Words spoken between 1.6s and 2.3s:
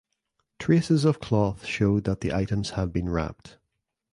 showed that